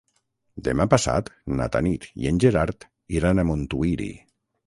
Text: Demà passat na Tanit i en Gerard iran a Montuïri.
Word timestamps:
Demà 0.67 0.85
passat 0.93 1.27
na 1.59 1.67
Tanit 1.75 2.09
i 2.23 2.31
en 2.31 2.41
Gerard 2.45 2.87
iran 3.19 3.43
a 3.43 3.45
Montuïri. 3.51 4.11